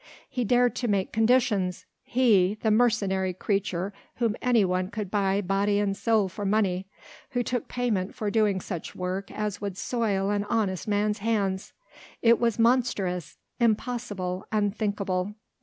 [0.27, 1.85] He dared to make conditions!
[2.01, 2.55] he!
[2.63, 6.87] the mercenary creature whom anyone could buy body and soul for money,
[7.33, 11.73] who took payment for doing such work as would soil an honest man's hands!
[12.23, 13.37] It was monstrous!
[13.59, 15.35] impossible, unthinkable.